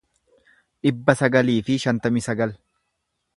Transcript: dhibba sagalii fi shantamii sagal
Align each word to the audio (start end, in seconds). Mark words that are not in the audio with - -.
dhibba 0.87 1.15
sagalii 1.19 1.59
fi 1.67 1.77
shantamii 1.85 2.25
sagal 2.29 2.57